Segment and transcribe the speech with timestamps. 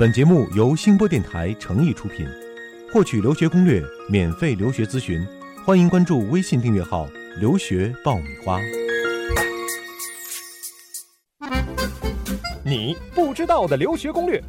[0.00, 2.26] 本节目由星波电台诚意出品，
[2.90, 5.22] 获取留学攻略、免费留学咨询，
[5.62, 7.06] 欢迎关注微信订阅号
[7.38, 8.58] “留学爆米花”。
[12.64, 14.42] 你不知道的留学攻略，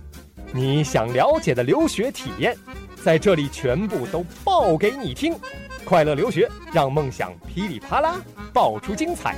[0.53, 2.55] 你想了解的留学体验，
[3.03, 5.35] 在这里全部都爆给你听！
[5.83, 8.21] 快乐留学，让梦想噼里啪啦
[8.53, 9.35] 爆出精彩！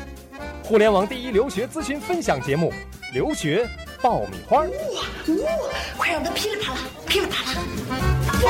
[0.64, 2.71] 互联网第一留学咨询分享节目
[3.16, 3.68] 《留学
[4.04, 4.66] 爆米花》。
[4.70, 5.02] 哇
[5.46, 5.50] 哇！
[5.98, 7.62] 快让它噼里啪啦，噼里啪啦！
[8.44, 8.50] 哇！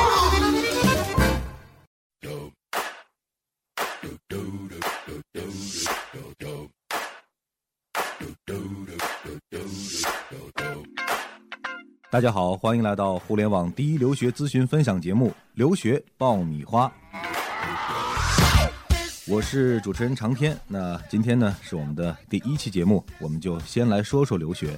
[12.09, 16.87] 大家好，欢迎来到互联网第一留学咨询分享节目《留学爆米花》。
[19.27, 20.59] 我是主持人长天。
[20.67, 24.75] 那今天呢是我们的第一期节目，我们就先来说说留学。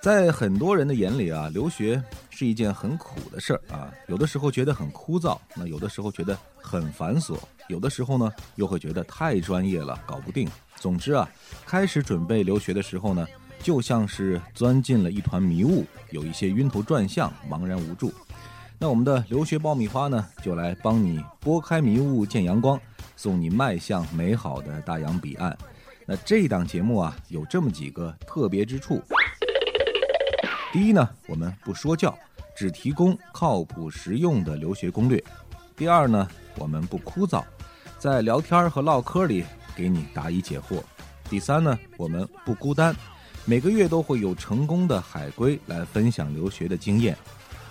[0.00, 7.36] 在很多人的眼里啊，留学是一件很苦的事儿啊，有的时候觉得很枯燥，那有的时候觉得很繁琐，
[7.68, 10.48] 有的时候呢又会觉得太专业了，搞不定。
[10.76, 11.28] 总之啊，
[11.66, 13.26] 开始准备留学的时候呢，
[13.60, 18.14] 就像是钻进了一团迷雾，有一些晕头转向，茫然无助。
[18.78, 22.80] 那我们的留学爆米花呢，就来帮你拨开迷雾见阳光，
[23.16, 25.58] 送你迈向美好的大洋彼岸。
[26.06, 29.02] 那这档节目啊，有这么几个特别之处。
[30.70, 32.16] 第一呢，我们不说教，
[32.54, 35.22] 只提供靠谱实用的留学攻略。
[35.74, 37.42] 第二呢，我们不枯燥，
[37.98, 40.82] 在聊天和唠嗑里给你答疑解惑。
[41.30, 42.94] 第三呢，我们不孤单，
[43.46, 47.16] 每个月都会有成功的海归来分享留学的经验。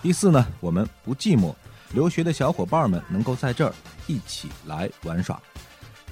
[0.02, 1.54] 第四呢，我们不寂寞，
[1.92, 3.72] 留学的小伙伴们能够在这儿
[4.08, 5.40] 一起来玩耍。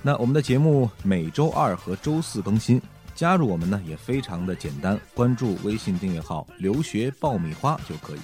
[0.03, 2.81] 那我们的节目每周二和周四更新。
[3.17, 8.23] 加入我们呢也非常的简单，关注微信订阅号“留学爆米花”就可以了。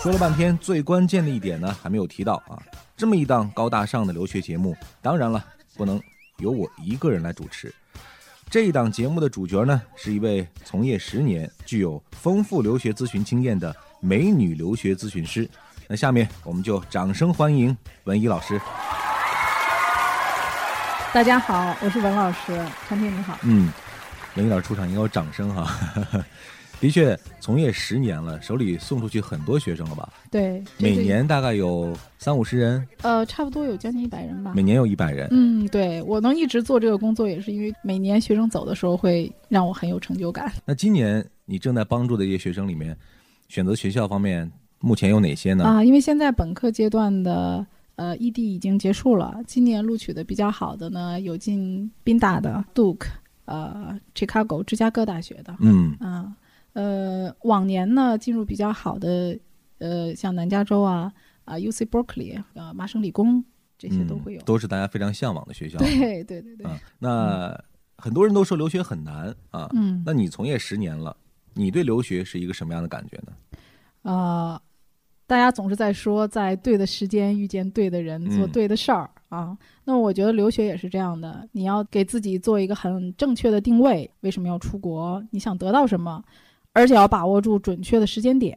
[0.00, 2.58] 说了半天，最关键的一点呢还没有提到啊！
[2.96, 5.44] 这么一档高大上的留学节目，当然了，
[5.76, 6.00] 不能
[6.38, 7.72] 由我一个人来主持。
[8.50, 15.48] 这一档节目的主角呢，是一位从业十年、具有丰富留学咨询经验的美女留学咨询师。
[15.92, 18.58] 那下面我们就掌声欢迎文怡老师。
[21.12, 22.58] 大家好，我是文老师，
[22.88, 23.38] 陈天你好。
[23.42, 23.70] 嗯，
[24.34, 25.70] 文怡老师出场应该有掌声哈。
[26.80, 30.08] 的确，从业十年了，手里送出去很多学生了吧？
[30.30, 32.88] 对，每年大概有三五十人。
[33.02, 34.54] 呃，差不多有将近一百人吧。
[34.56, 35.28] 每年有一百人。
[35.30, 40.50] 嗯，对我能一直做这个工作，也是因为每年学生走的时候会让我很有成就感。
[40.64, 42.96] 那今年你正在帮助的一些学生里面，
[43.48, 44.50] 选择学校方面。
[44.82, 45.64] 目前有哪些呢？
[45.64, 53.06] 啊，因为现在本科阶段的呃异地已经结束了，今年录取的比较好的呢，有进宾大的 Duke，
[53.44, 56.34] 呃，Chicago 芝加哥大学的，嗯啊，
[56.72, 59.38] 呃，往年呢进入比较好的，
[59.78, 61.12] 呃，像南加州啊
[61.44, 63.44] 啊 UC Berkeley 啊麻省理工
[63.78, 65.78] 这些都会有，都是大家非常向往的学校。
[65.78, 66.66] 对对对对。
[66.98, 67.56] 那
[67.96, 71.16] 很多人都说留学很难啊，嗯，那你从业十年了，
[71.54, 73.32] 你对留学是一个什么样的感觉呢？
[74.10, 74.60] 啊。
[75.32, 79.56] 大家总是在说，在对的时间遇见对的人，做对的事儿啊。
[79.82, 85.24] 那我觉得留学也是这样的，你要给自己做一个很正确的定位，为什么要出国？
[85.30, 86.22] 你想得到什么？
[86.74, 88.54] 而且要把握住准确的时间点，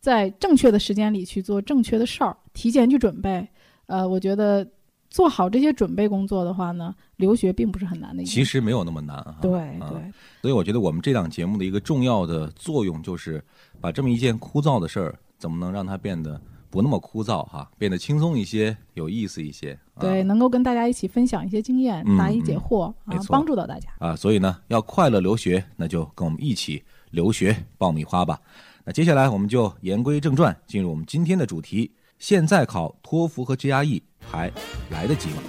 [0.00, 3.46] 在正确的时间里去做正确的事儿，提前去准备。
[3.86, 4.66] 呃，我觉得
[5.08, 8.24] 做好这些准备工作的话呢，留学并不是很难的。
[8.24, 9.36] 其实没有那么难啊。
[9.40, 9.52] 对
[9.88, 10.12] 对。
[10.42, 13.40] 所以我觉得我们这档节目的一个重要的作用，就是
[13.80, 15.16] 把这么一件枯燥的事儿。
[15.38, 17.70] 怎么能让它变得不那么枯燥哈？
[17.78, 19.78] 变得轻松一些，有意思一些。
[20.00, 24.16] 对，能够跟大家一起分享一些经验，答疑解惑啊，帮助到大家啊。
[24.16, 26.82] 所以呢，要快乐留学，那就跟我们一起
[27.12, 28.40] 留学爆米花吧。
[28.84, 34.50] 那接下来我们就言归正传，进入我们今天的主题：现在考托福和 GRE 还
[34.90, 35.42] 来得及吗？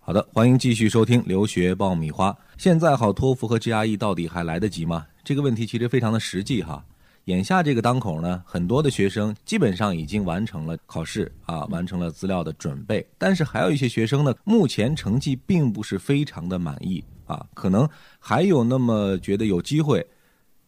[0.00, 2.36] 好的，欢迎继续收听留学爆米花。
[2.58, 5.06] 现在考托福和 GRE 到底还来得及吗？
[5.24, 6.84] 这个问题其实非常的实际哈。
[7.26, 13.06] 眼下这个当口呢，很多的学生基本上已经完成了考试啊，完成了资料的准备。
[13.16, 17.88] 但是还有一些学生呢，目前成绩并不是非常的满意啊，可能
[18.18, 20.04] 还有那么觉得有机会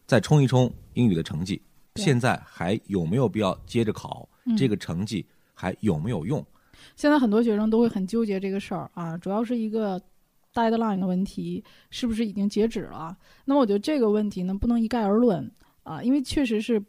[0.07, 1.61] 再冲一冲英语的成绩。
[1.95, 4.27] 现在还有没有必要接着考？
[4.57, 6.41] 这个成绩还有没有用？
[6.95, 10.01] 现在很多学生都会很纠结这个事儿啊，主要是一个。
[10.55, 13.15] Deadline 的问题是不是已经截止了？
[13.43, 15.51] 那么我觉得这个问题呢，不能一概而论
[15.83, 16.81] 啊，因为确实是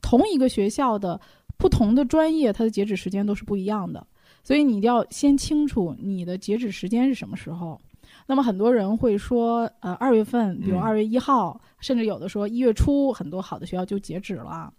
[0.00, 1.20] 同一个学校的
[1.56, 4.06] 不同的专业，它的截止时间都是不一样的。
[4.42, 7.80] 所以你一定要先清楚你的截止时间是什么时候。
[8.26, 14.72] 那么很多人会说，呃，二月份，比如嗯二月一号，甚至有的说一月初，很多好的学校就截止了。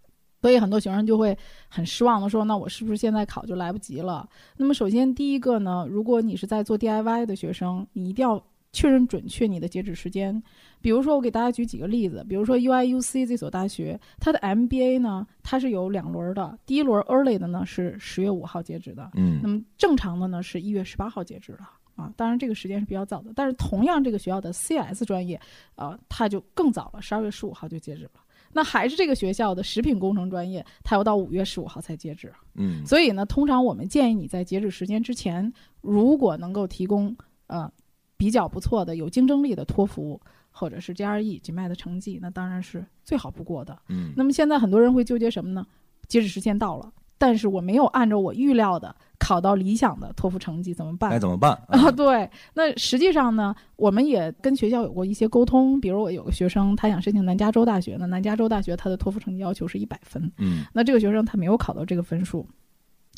[0.46, 1.36] 所以很多学生就会
[1.68, 8.40] 很失望的说：“那我是不是现在考就来不及了？”那么首先第一个呢，如果你是在做 DIY 的学生，你一定要
[8.72, 10.40] 确认准确你的截止时间。
[10.82, 21.66] 比如说，我给大家举几个例子，比如说 UIUC 这所大学，它的 MBA 呢，它是有两轮的，第一轮 early 的呢是十月五号截止的，嗯那么正常的呢是一月十八号截止的
[21.96, 25.42] 啊，当然这个时间是比较早的，但是同样这个学校的 CS 专业，
[25.76, 28.12] 呃，它就更早了，十二月十五号就截止了。
[28.56, 32.32] 那还是这个学校的食品工程专业，它要到五月十五号才截止。
[32.54, 37.14] 嗯所以呢，通常我们建议你在截止时间之前，如果能够提供
[37.48, 37.70] 呃
[38.16, 40.20] 比较不错的、有竞争力的托福
[40.52, 43.78] 或者是 GRE、GMAT 的成绩，那当然是最好不过的。
[43.90, 45.68] 嗯那么现在很多人会纠结什么呢？
[46.08, 51.10] 截止时间到了，但是我没有按照我预料的考到理想的托福成绩，怎么办？
[51.10, 51.52] 该怎么办？
[51.70, 55.80] 啊，对，那实际上呢，我们也跟学校有过一些沟通。
[55.80, 62.46] 比如我有个学生，他想申请南加州大学那，南加州大学他的托福成绩要求是一百分，嗯那这个学生他没有考到这个分数。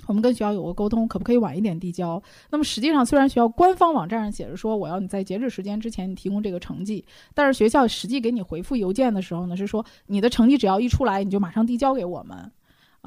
[0.06, 2.22] 我们跟学校有过沟通，可不可以晚一点递交？
[2.52, 7.04] 那么实际上，虽然学校官方网站上写着说我要你在截止时间之前你提供这个成绩，
[7.34, 12.52] 但是学校实际给你回复邮件的时候呢，是说你的成绩只要一出来，你就马上递交给我们。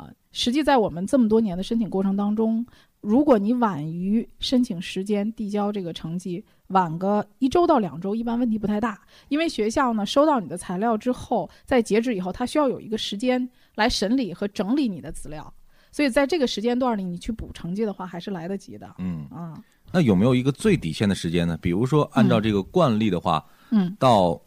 [0.00, 2.64] 啊，实际在我们这么多年的申请过程当中，
[3.02, 8.98] 如果你晚于申请时间递交这个成绩，晚个一周到两周，一般问题不太大。
[9.28, 15.52] 因为学校呢收到你的材料之后，在截止以后，它需要有一个时间来审理和整理你的资料，
[15.92, 18.94] 所以在这个时间段里，你去补成绩的话，还是来得及的。
[18.98, 19.62] 嗯，啊，
[19.92, 21.58] 那有没有一个最底线的时间呢？
[21.60, 24.40] 比如说，按照这个惯例的话，嗯，到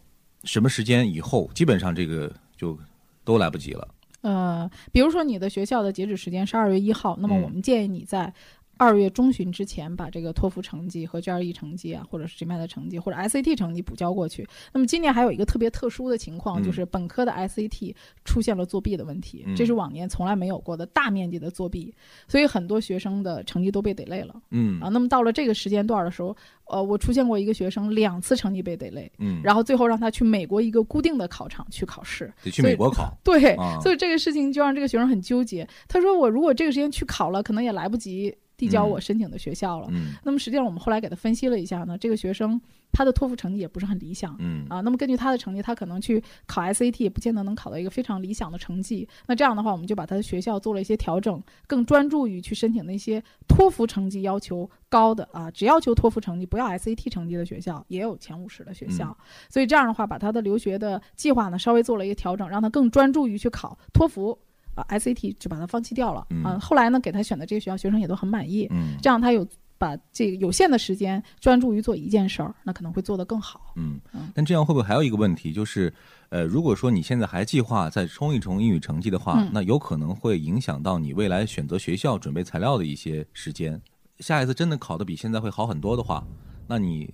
[0.44, 2.78] 什么时间以后，基本上这个就
[3.24, 3.88] 都来不及了。
[4.24, 7.42] 呃，比如说你的学校的截止时间是二月一号，那么嗯。
[7.44, 8.34] 我们建议你在
[8.78, 14.48] 二月中旬之前把这个托福成绩和 GRE 成绩啊，或者是 GMAT 的成绩或者 SAT 成绩补交过去。
[14.74, 21.94] 那么今年还有一个特别特殊的情况，嗯就是本科的 SAT 出现了作弊的问题，嗯这是往年从来没有过的大面积的作弊，
[22.28, 24.90] 所以很多学生的成绩都被 delay 了嗯啊。
[24.90, 26.36] 那么到了这个时间段的时候，
[26.66, 32.32] 呃，我出现过一个学生两次成绩被 delay，嗯，然后最后让他去美国一个固定的考场去考试。
[32.44, 33.16] 得去美国考。
[33.24, 35.68] 对，啊所以这个事情就让这个学生很纠结。
[35.88, 39.88] 他说：“我如果这个时间去考了，可能也来不及递交嗯我申请的学校了。
[39.92, 42.60] 嗯那么实际上，我们后来给他分析了一下呢，这个学生
[42.92, 44.36] 他的托福成绩也不是很理想。
[44.40, 49.08] 嗯啊，那么根据他的成绩，他可能去考 SAT 也不见得能考到一个非常理想的成绩。
[49.28, 59.18] 那这样的话，我们就把他的学校做了一些调整，更专注于去申请那些托福成绩要求高的啊，只要求托福成绩不要 SAT 成绩的学校，也有前五十的学校。
[59.50, 64.38] 所以这样的话，把他的留学的计划呢稍微做了一个调整，让他更专注于去考托福。
[64.76, 66.60] 啊，SAT 就把它放弃掉了、嗯啊。
[66.60, 68.68] 后来呢，给他选的这个学校，学生也都很满意。
[68.72, 69.48] 嗯这样他有
[69.78, 73.74] 把这个有限的时间专注于做一件事儿，那可能会做得更好。
[73.76, 75.94] 嗯嗯，但这样会不会还有一个问题，就是
[76.30, 83.82] 呃，如果说你现在还计划再冲一冲英语成绩的话，嗯那有可能会影响到你未来选择学校、准备材料的一些时间。
[84.20, 86.26] 下一次真的考得比现在会好很多的话，
[86.66, 87.14] 那你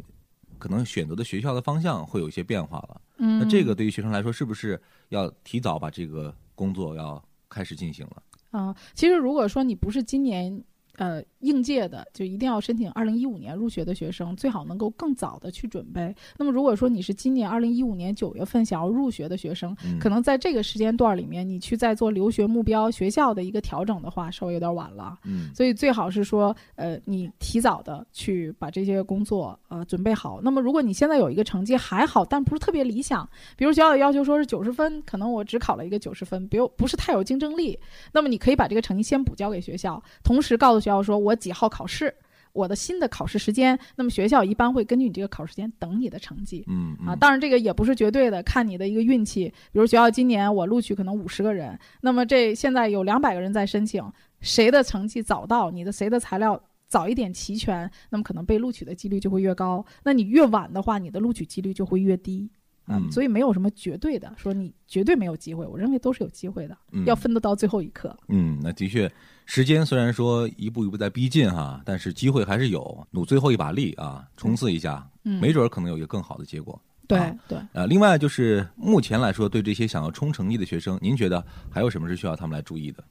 [0.60, 3.02] 可能选择的学校的方向会有一些变化了。
[3.18, 8.24] 嗯，那这个对于学生来说，是不是要提早把这个工作要开始进行了？
[8.52, 10.64] 啊、其实如果说你不是今年
[11.00, 16.14] 呃应届的，就一定要申请二零一五年入学的学生，最好能够更早的去准备。
[16.38, 25.18] 那么如果说你是今年二零一五年九月份想要入学的学生，嗯，可能在这个时间段里面，你去再做留学目标学校的一个调整的话，稍微有点晚了。
[25.24, 30.42] 嗯所以最好是说，呃，你提早的去把这些工作呃准备好。
[30.44, 37.80] 那么如果你现在有一个成绩还好，但不是特别理想，比如学校的要求说是九十分，可能我只考了一个九十分，比如不是太有竞争力，
[38.12, 42.14] 那么你可以把这个成绩先补交给学校，同时告诉学校说我几号考试。
[42.52, 46.66] 我的新的考试时间，那么学校一般会根据你这个考试时间等你的成绩。
[46.68, 49.46] 嗯嗯啊，当然这个也不是绝对的，看你的一个运气。
[49.72, 54.04] 比如学校今年我录取可能五十个人，那么这现在有两百个人在申请，
[54.42, 59.86] 谁的成绩早到，你的谁的材料早一点齐全，那么可能被录取的几率就会越高。
[60.04, 62.50] 那你越晚的话，你的录取几率就会越低。
[62.90, 68.16] 啊嗯所以没有什么绝对的，说你绝对没有机会，我认为都是有机会的，嗯要奋斗到最后一刻。
[68.28, 69.10] 嗯，那的确，
[69.46, 76.82] 时间虽然说一步一步在逼近哈，但是机会还是有，努最后一把力啊，冲刺一下，嗯，没准儿可能有一个更好的结果。
[77.08, 77.58] 对啊对。
[77.74, 83.04] 呃，另外就是目前来说，对这些想要冲成绩的学生，您觉得还有什么是需要他们来注意的？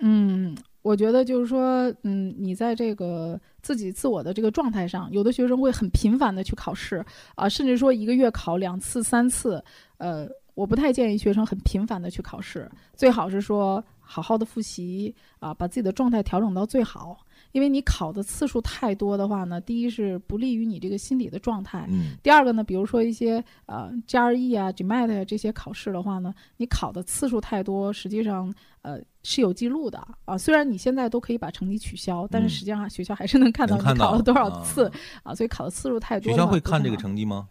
[0.00, 7.02] 嗯，我觉得就是说，嗯，你在这个自己自我的这个状态上，有的学生会很频繁的去考试
[7.36, 9.64] 啊、甚至说一个月考两次、三次。
[9.96, 17.23] 呃，我不太建议学生很频繁的去考试，最好是说好好的复习啊、把自己的状态调整到最好。
[17.54, 21.86] 因为你考的次数太多的话呢，第一是不利于你这个心理的状态。
[21.88, 30.36] 嗯第二个呢，比如说一些呃 GRE 啊、GMAT 啊这些考试的话呢，你考的次数太多，实际上呃是有记录的啊。
[30.36, 34.90] 虽然你现在都可以把成绩取消，但是嗯实际上学校还是能看到你考了多少啊次
[35.22, 35.32] 啊。
[35.32, 37.48] 所以考的次数太多学校会看这个成绩吗？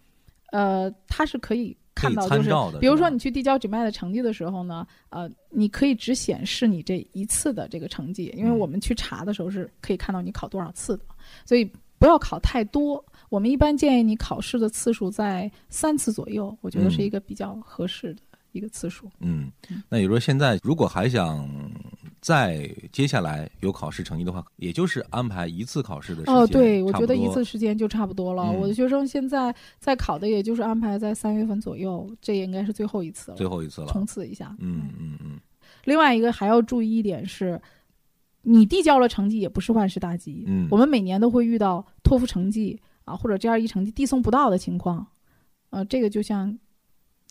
[0.52, 2.50] 呃，它是可以看到，就是。
[2.80, 11.06] 比如说你去递交 GMAT 的成绩的时候呢，呃，你可以只显示你这一次的这个成绩，因为嗯我们去查的时候是可以看到你考多少次的，
[11.46, 11.70] 所以
[12.00, 13.04] 不要考太多。
[13.30, 18.22] 我们一般建议你考试的次数在三次左右，我觉得是嗯一个比较合适的
[18.52, 19.10] 一个次数。
[19.20, 21.50] 嗯嗯，那也就是说，现在如果还想
[22.24, 26.34] 再接下来有考试成绩的话，也就是安排一次考试的时间。
[26.34, 28.44] 哦，对，我觉得一次时间就差不多了。
[28.44, 33.88] 嗯我的学生现在在考的，也就是安排在三月份左右，这也应该是最后一次了，最后一次了。
[33.88, 34.56] 冲刺一下。
[34.60, 35.38] 嗯嗯嗯
[35.84, 37.62] 另外一个还要注意一点是，
[38.44, 40.46] 你递交了成绩也不是万事大吉。
[40.48, 45.06] 嗯我们每年都会遇到托福成绩啊或者 GRE 成绩递送不到的情况，
[45.72, 46.58] 呃，这个就像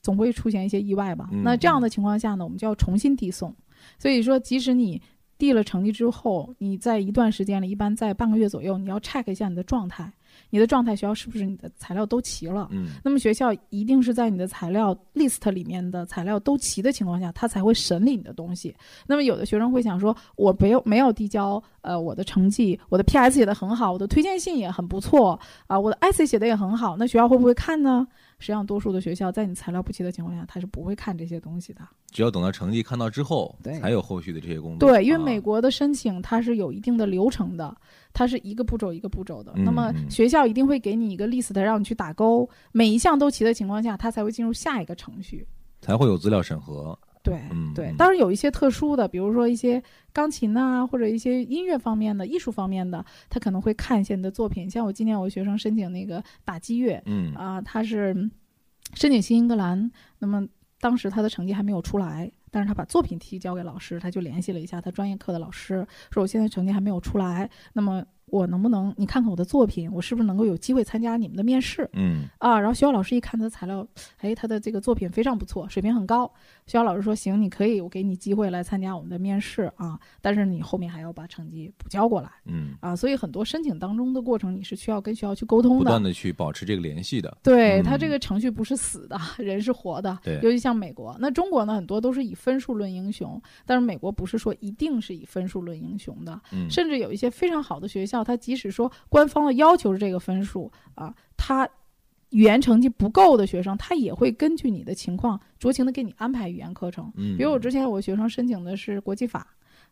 [0.03, 1.31] 总会出现一些意外吧。
[1.33, 3.57] 嗯那这样的情况下呢，我们就要重新递送。
[3.99, 5.01] 所以说，即使你
[5.39, 10.13] 递了成绩之后，你在一段时间里，一般在半个月左右，你要 check 一下你的状态，
[10.51, 12.69] 你的状态学校是不是你的材料都齐了。
[12.71, 18.73] 嗯那么学校一定是在你的材料 list 里面的材料都齐的情况下，他才会审理你的东西。
[19.07, 28.07] 那么有的学生会想说，我没有没有递交呃我的成绩，我的 PS 写的很好，我的推荐信也很不错啊、我的 essay 写的也很好，那学校会不会看呢？
[28.43, 31.81] 实际上，多数的学校在你材料不齐的情况下，他是不会看这些东西的。
[32.11, 34.91] 只要等到成绩看到之后，对才有后续的这些工作。
[34.91, 37.73] 对，因为啊美国的申请它是有一定的流程的，
[38.13, 39.53] 它是一个步骤一个步骤的。
[39.55, 45.47] 嗯那么嗯学校一定会给你一个 list 让你去打勾，每一项都齐的情况下，它才会进入下一个程序。
[45.81, 46.99] 才会有资料审核。
[47.23, 47.41] 对，
[47.75, 54.69] 对当然有一些特殊的，比如说一些钢琴啊，或者一些音乐方面的、艺术方面的，他可能会看一些你的作品。
[54.69, 57.33] 像我今年有个学生申请那个打击乐嗯。
[57.35, 58.13] 啊、他是
[58.95, 60.47] 申请新英格兰，那么
[60.81, 71.87] 当时他的成绩还没有出来，但是他把作品提交给老师，他就联系了一下他专业课的老师，说我现在成绩还没有出来，那么我能不能你看看我的作品，我是不是能够有机会参加你们的面试？
[71.93, 73.87] 嗯啊，然后学校老师一看他的材料，
[74.21, 76.27] 哎，他的这个作品非常不错，水平很高。
[76.67, 82.97] 学校老师说行，你可以，我给你机会来参加我们的面试啊，但是你后面还要把成绩补交过来嗯，啊。
[82.97, 85.79] 所以很多申请当中的过程，你是需要跟学校去沟通的。
[85.81, 87.37] 不断的去保持这个联系的。
[87.43, 90.19] 对他这嗯个程序不是死的，人是活的。
[90.23, 96.41] 对尤其像美国，那中国呢，很多都是以分数论英雄，但是美国不是说一定是以分数论英雄的。
[96.53, 101.69] 嗯，甚至有一些非常好的学校，它即使说官方的要求是这个分数啊，他
[102.31, 107.13] 语言成绩不够的学生，他也会根据你的情况酌情的给你安排语言课程。
[107.17, 109.47] 嗯，比如我之前我学生申请的是国际法，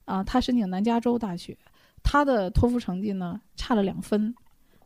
[0.04, 1.56] 啊，他申请南加州大学，
[2.02, 4.34] 他的托福成绩呢差了两分，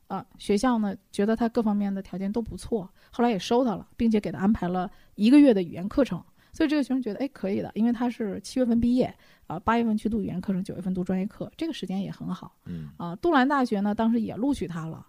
[0.08, 6.22] 啊，学校呢觉得他各方面的条件都不错，后来也收他了，并且给他安排了一个月的语言课程。
[6.54, 9.12] 所以这个学生觉得，哎，可以的，因为他是七月份毕业，
[9.48, 12.54] 啊，八月份去读语言课程，九月份读专业课，这个时间也很好。
[12.66, 15.04] 嗯啊，杜兰大学呢，当时也录取他了，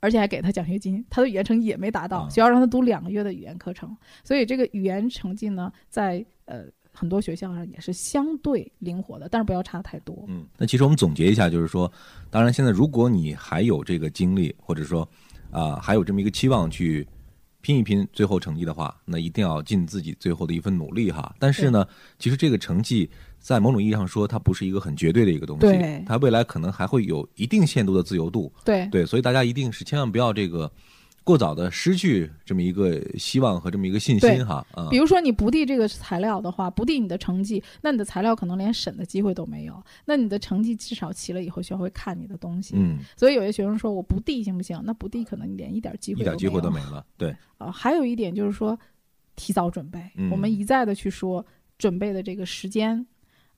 [0.00, 1.02] 而且还给他奖学金。
[1.08, 3.96] 他的语言成绩也没达到，啊学校让他读两个月的语言课程。
[4.24, 10.24] 所以这个语言成绩呢，在呃很多学校上也是相对灵活的，但是不要差太多。
[10.26, 11.90] 嗯，那其实我们总结一下，就是说，
[12.28, 15.08] 当然现在如果你还有这个精力，或者说
[15.50, 17.08] 啊、还有这么一个期望去
[17.60, 21.34] 拼一拼最后成绩的话，那一定要尽自己最后的一份努力哈。
[21.38, 21.86] 但是呢，
[22.18, 28.52] 其实这个成绩在某种意义上说，它不是一个很绝对的一个东西，它未来可能还会有一定限度的自由度。
[28.64, 30.70] 对对，所以大家一定是千万不要这个
[31.28, 34.66] 过早的失去这么一个希望和这么一个信心哈。
[34.72, 39.84] 啊、比如说你不递这个材料的话，不递你的成绩，那你的材料可能连审的机会都没有。
[40.06, 42.76] 那你的成绩至少齐了以后，学校会看你的东西。
[42.78, 44.80] 嗯，所以有些学生说我不递行不行？
[44.86, 47.04] 那不递可能你连一点机会一点机会都没没了。
[47.18, 47.28] 对，
[47.60, 47.70] 有啊。
[47.70, 48.78] 还有一点就是说，
[49.36, 50.00] 提早准备。
[50.16, 51.44] 嗯我们一再的去说
[51.76, 53.06] 准备的这个时间，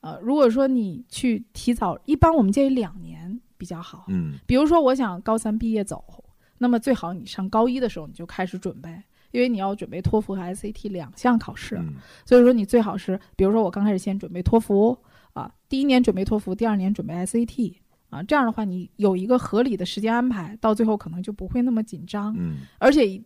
[0.01, 4.07] 呃，如果说你去提早，一般我们建议两年比较好。
[4.09, 6.03] 嗯比如说，我想高三毕业走，
[6.63, 11.77] 那么最好你上高一的时候你就开始准备，因为你要准备托福和 SAT 两项考试。
[11.77, 11.95] 嗯
[12.27, 14.97] 所以说你最好是，比如说我刚开始先准备托福
[15.33, 17.77] 啊，第一年准备托福，第二年准备 SAT
[18.11, 23.23] 啊，这样的话你有一个合理的时间安排，到最后可能就不会那么紧张，嗯而且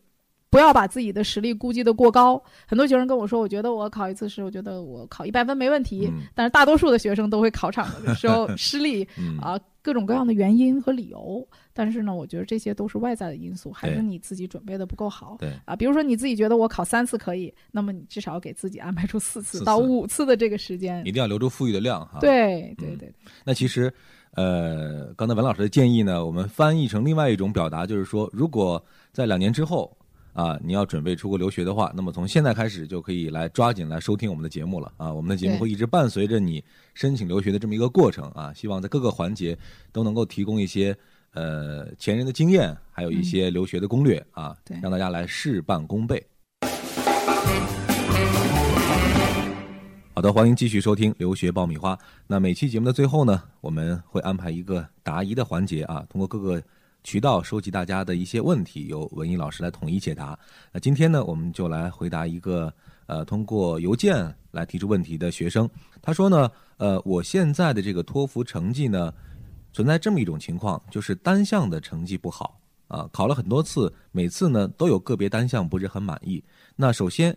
[0.54, 2.40] 不要把自己的实力估计的过高。
[2.64, 11.44] 很多学生跟我说，我觉得我考一次试，我觉得我考一百分没问题，嗯但是大多数的学生都会考场的时候 失利嗯啊，各种各样的原因和理由。
[11.72, 15.36] 但是呢，我觉得这些都是外在的因素，还是你自己准备的不够好。
[15.40, 21.10] 对，啊，比如说你自己觉得我考三次可以，那么你至少给自己安排出四次到五次的这个时间一。
[21.10, 22.20] 定要留出富裕的量哈。
[22.20, 23.12] 对对嗯对，
[23.44, 23.92] 那其实，
[24.36, 28.80] 呃，刚才文老师的建议呢，我们翻译成另外一种表达，就是说，如果
[29.12, 29.96] 在两年之后
[30.34, 35.10] 啊，你要准备出国留学的话，那么从现在开始就可以来抓紧来收听我们的节目了啊。
[35.10, 36.62] 我们的节目会一直伴随着你
[36.92, 39.56] 申请留学的这么一个过程啊，希望在各个环节
[39.92, 40.94] 都能够提供一些
[41.34, 46.26] 呃前人的经验，还有一些留学的攻略啊，对让大家来事半功倍。
[50.16, 51.98] 好的，欢迎继续收听留学爆米花。
[52.26, 56.62] 那每期节目的最后呢，我们会安排一个答疑的环节啊，通过各个
[57.04, 60.36] 渠道收集大家的一些问题，由文艺老师来统一解答。
[60.72, 62.72] 那今天呢，我们就来回答一个
[63.06, 65.68] 呃通过邮件来提出问题的学生。
[66.00, 69.12] 他说呢，呃，我现在的这个托福成绩呢，
[69.72, 72.58] 存在这么一种情况，就是单项的成绩不好
[72.88, 76.42] 啊，考了很多次，每次呢都有个别单项不是很满意。
[76.74, 77.36] 那首先。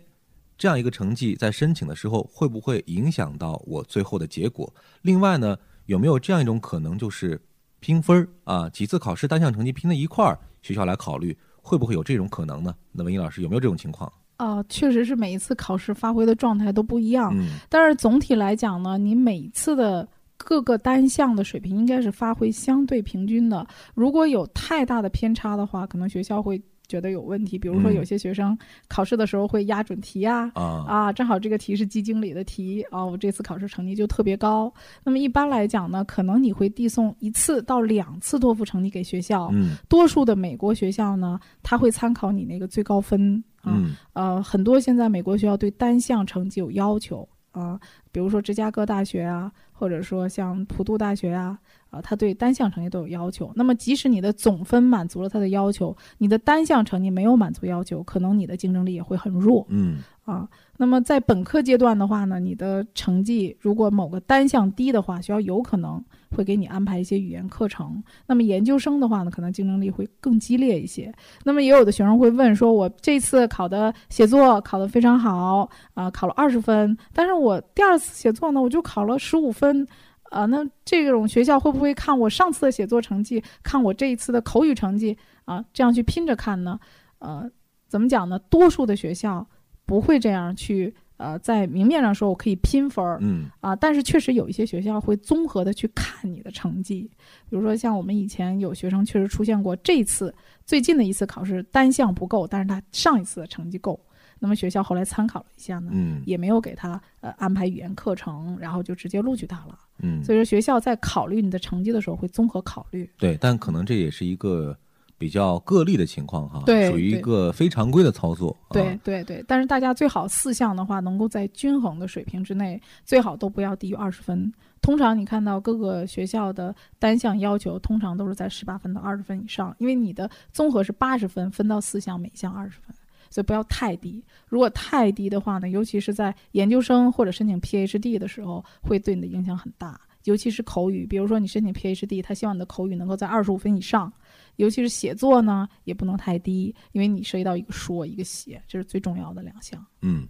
[0.60, 4.74] 这样一个成绩在申请的时候会不会影响到我最后的结果？
[5.02, 5.56] 另外呢，
[5.86, 7.40] 有没有这样一种可能，就是
[7.80, 12.74] 拼分儿啊，几次考试单项成绩拼在一块儿，学校来考虑会不会有这种可能呢？
[12.92, 14.12] 那文英老师有没有这种情况？
[14.36, 23.66] 啊、确实是每一次考试发挥的状态都不一样，嗯但是总体来讲呢，你每一次的各个单项的水平应该是发挥相对平均的。
[23.94, 27.58] 如果有太大的偏差的话，可能学校会觉得有问题。
[27.58, 34.72] 比如说，嗯有些学生考试的时候会压准题呀、啊啊，正好这个题是基金里的题啊，我这次考试成绩就特别高。
[35.04, 39.50] 那么一般来讲呢，可能你会递送一次到两次托福成绩给学校。
[39.52, 43.74] 嗯多数的美国学校呢，他会参考你那个最高分啊。
[43.76, 47.80] 嗯呃，很多现在美国学校对单项成绩有要求啊、
[48.12, 51.58] 比如说芝加哥大学啊，或者说像普渡大学啊，
[51.90, 53.50] 啊、它对单项成绩都有要求。
[53.54, 59.66] 那么即使你的总分满足了它的要求，你的单项成绩没有满足要求，可能你的竞争力也会很弱。
[59.68, 60.48] 嗯啊。
[60.80, 68.00] 那么在本科阶段的话呢，你的成绩如果某个单项低的话，学校有可能会给你安排一些语言课程。
[68.26, 71.12] 那么研究生的话呢，可能竞争力会更激烈一些。
[71.42, 79.84] 那么也有的学生会问说，我这次考的写作考得非常好啊、考了二十分，但是我第二次写作呢，我就考了十五分。
[80.30, 86.78] 啊，那这种学校会不会看我上次的写作成绩，看我这一次的口语成绩啊，这样去拼着看呢？
[87.18, 87.50] 呃，
[87.88, 88.38] 怎么讲呢？
[88.50, 89.46] 多数的学校
[89.86, 97.10] 不会这样去呃，在明面上说我可以拼分儿嗯啊，但是确实有一些学校会综合的去看你的成绩，
[97.48, 100.32] 比如说像我们以前有学生确实出现过，这次
[100.64, 103.98] 最近的一次考试单项不够，但是他上一次的成绩够，
[104.38, 109.76] 那么学校后来参考了一下呢，嗯也没有给他呃安排语言课程，然后就直接录取他了。
[110.00, 113.08] 嗯，所以说学校在考虑你的成绩的时候会综合考虑。
[113.18, 114.76] 对，但可能这也是一个
[115.16, 118.56] 比较个例的情况哈，对属于一个非常规的操作。
[118.70, 124.52] 对啊对对，但是大家最好四项的话，能够在均衡的水平之内，最好都不要低于二十分。
[124.80, 132.94] 通常你看到各个学校的单项要求，通常都是在十八分到二十分以上，因为你的综合是八十分，分到四项，每项二十分，
[133.30, 134.24] 所以不要太低。
[134.48, 140.00] 如果太低的话呢，尤其是在研究生或者申请 PhD 的时候，会对你的影响很大。
[140.24, 144.12] 尤其是口语，比如说你申请 PhD，他希望你的口语能够在二十五分以上，
[144.56, 149.82] 尤其是写作呢，也不能太低，因为你涉及到一个说一个写，这是最重要的两项。
[150.02, 150.28] 嗯，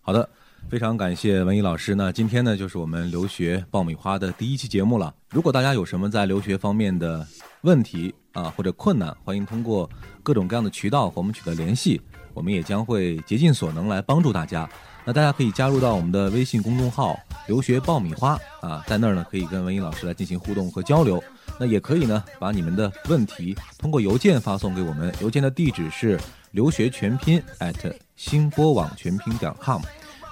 [0.00, 0.28] 好的，
[0.68, 2.10] 非常感谢文艺老师那。
[2.10, 5.14] 今天呢，就是我们留学爆米花的第一期节目了。
[5.28, 7.24] 如果大家有什么在留学方面的
[7.60, 9.88] 问题啊或者困难，欢迎通过
[10.24, 12.00] 各种各样的渠道和我们取得联系，
[12.34, 14.68] 我们也将会竭尽所能来帮助大家。
[15.04, 21.22] 那大家可以加入到我们的微信公众号“留学爆米花”啊，在那儿呢可以跟文艺老师来进行互动和交流。
[21.58, 29.82] 那也可以呢把你们的问题通过邮件发送给我们，邮件的地址是留学全拼 at 新波网全拼点 com。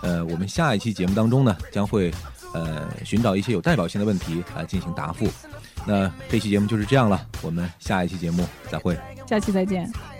[0.02, 2.12] 呃，我们下一期节目当中呢，将会
[2.52, 5.26] 呃寻找一些有代表性的问题来进行答复。
[5.86, 8.96] 那这期节目就是这样了，我们下一期节目再会。
[9.26, 10.17] 下期再见。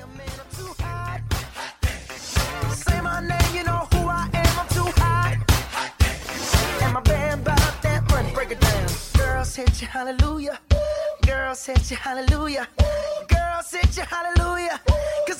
[9.88, 10.58] Hallelujah.
[11.26, 12.68] Girls hit you, hallelujah.
[13.28, 14.80] Girls hit you, hallelujah.
[15.26, 15.37] Cause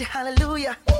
[0.00, 0.93] you hallelujah.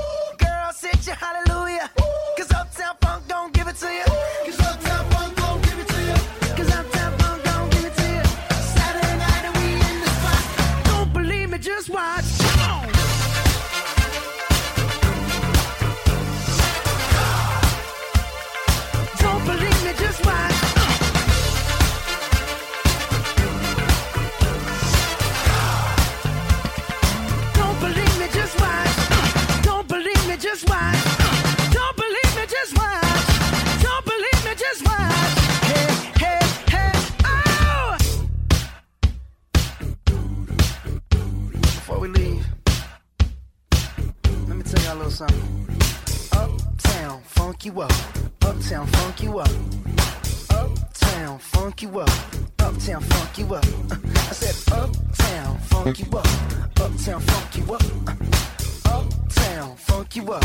[56.17, 56.27] up,
[56.79, 57.83] uptown funk you up,
[58.85, 60.43] uptown funk you up,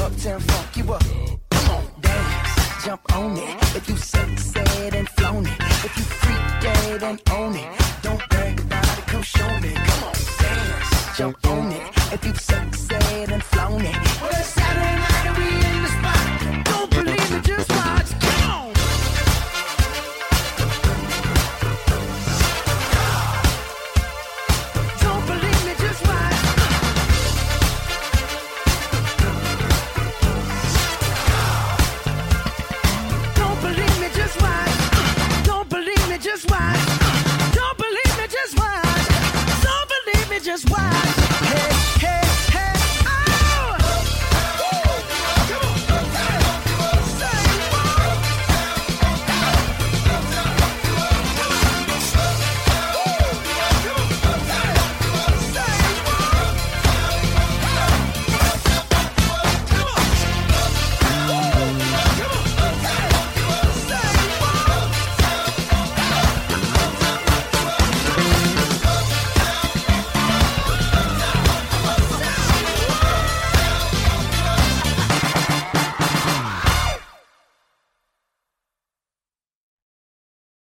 [0.00, 1.02] uptown funk you up.
[1.50, 3.76] Come on, dance, jump on it.
[3.76, 8.28] If you suck, said and flown it, if you freak dead and own it, don't
[8.28, 9.72] brag about it, come show me.
[9.74, 11.82] Come on, dance, jump on it.
[12.12, 15.67] If you suck, said and flown it, well it's Saturday night and we.